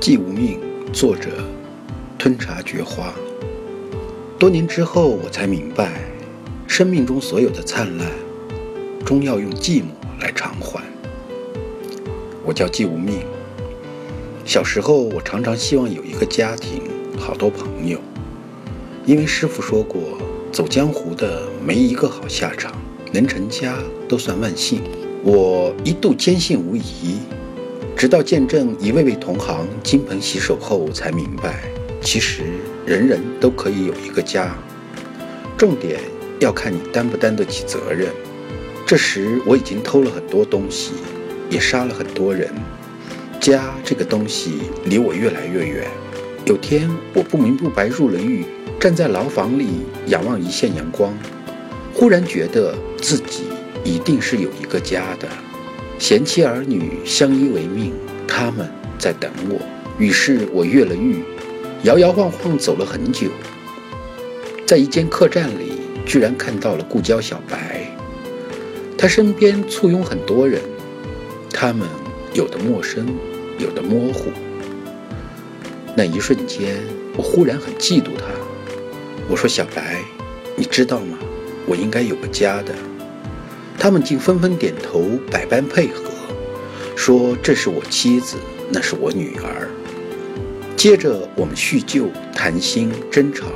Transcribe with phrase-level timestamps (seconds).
[0.00, 0.58] 既无命，
[0.94, 1.28] 作者
[2.16, 3.12] 吞茶菊花。
[4.38, 6.00] 多年之后，我才明白，
[6.66, 8.10] 生命中所有的灿烂，
[9.04, 10.82] 终要用寂寞来偿还。
[12.42, 13.18] 我叫季无命。
[14.46, 16.80] 小时候，我常常希望有一个家庭，
[17.18, 18.00] 好多朋友，
[19.04, 20.00] 因为师傅说过，
[20.50, 22.72] 走江湖的没一个好下场，
[23.12, 23.76] 能成家
[24.08, 24.80] 都算万幸。
[25.22, 27.18] 我一度坚信无疑。
[27.96, 31.62] 直到见证一位位同行金盆洗手后，才明白，
[32.00, 32.42] 其实
[32.86, 34.56] 人人都可以有一个家，
[35.58, 36.00] 重点
[36.38, 38.08] 要看你担不担得起责任。
[38.86, 40.92] 这时我已经偷了很多东西，
[41.50, 42.50] 也杀了很多人，
[43.38, 45.86] 家这个东西离我越来越远。
[46.46, 48.46] 有天我不明不白入了狱，
[48.80, 51.12] 站在牢房里仰望一线阳光，
[51.92, 53.42] 忽然觉得自己
[53.84, 55.28] 一定是有一个家的。
[56.00, 57.92] 贤妻儿女相依为命，
[58.26, 58.66] 他们
[58.98, 59.60] 在等我。
[59.98, 61.22] 于是我越了狱，
[61.82, 63.28] 摇摇晃晃走了很久，
[64.66, 65.72] 在一间客栈里，
[66.06, 67.86] 居然看到了故交小白。
[68.96, 70.62] 他身边簇拥很多人，
[71.52, 71.86] 他们
[72.32, 73.06] 有的陌生，
[73.58, 74.30] 有的模糊。
[75.94, 76.78] 那一瞬间，
[77.14, 78.24] 我忽然很嫉妒他。
[79.28, 80.00] 我说：“小白，
[80.56, 81.18] 你知道吗？
[81.66, 82.74] 我应该有个家的。”
[83.80, 86.04] 他们竟纷纷点头，百般配合，
[86.94, 88.36] 说：“这是我妻子，
[88.70, 89.70] 那是我女儿。”
[90.76, 93.46] 接着我们叙旧、谈心、争吵。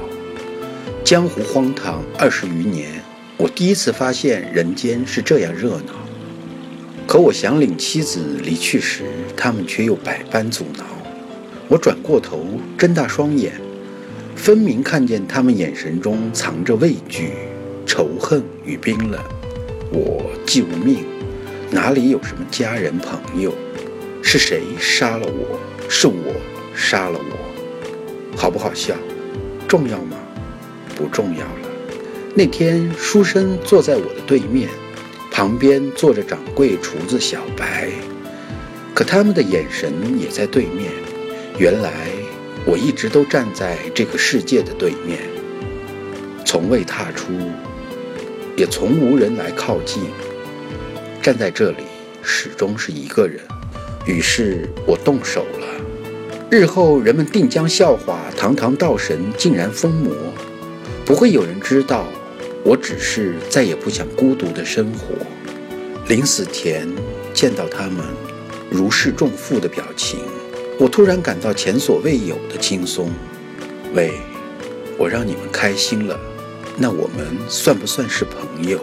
[1.04, 3.02] 江湖荒唐二十余年，
[3.36, 5.92] 我第一次发现人间是这样热闹。
[7.06, 9.04] 可我想领妻子离去时，
[9.36, 10.86] 他们却又百般阻挠。
[11.68, 12.46] 我转过头，
[12.78, 13.52] 睁大双眼，
[14.34, 17.32] 分明看见他们眼神中藏着畏惧、
[17.84, 19.20] 仇恨与冰冷。
[19.94, 21.04] 我既无命，
[21.70, 23.54] 哪里有什么家人朋友？
[24.20, 25.60] 是谁杀了我？
[25.88, 26.34] 是我
[26.74, 28.36] 杀了我？
[28.36, 28.96] 好不好笑？
[29.68, 30.16] 重要吗？
[30.96, 31.68] 不重要了。
[32.34, 34.68] 那天书生坐在我的对面，
[35.30, 37.88] 旁边坐着掌柜厨子小白，
[38.92, 40.90] 可他们的眼神也在对面。
[41.56, 41.92] 原来
[42.66, 45.20] 我一直都站在这个世界的对面，
[46.44, 47.26] 从未踏出。
[48.56, 50.04] 也从无人来靠近，
[51.20, 51.84] 站在这里
[52.22, 53.40] 始终是一个人。
[54.06, 55.66] 于是我动手了。
[56.50, 60.14] 日后人们定将笑话堂堂道神竟然疯魔，
[61.04, 62.06] 不会有人知道，
[62.62, 65.14] 我只是再也不想孤独的生活。
[66.06, 66.86] 临死前
[67.32, 68.04] 见到他们
[68.70, 70.20] 如释重负的表情，
[70.78, 73.10] 我突然感到前所未有的轻松。
[73.94, 74.12] 喂，
[74.96, 76.16] 我让你们开心了。
[76.76, 78.80] 那我们算不算是朋友？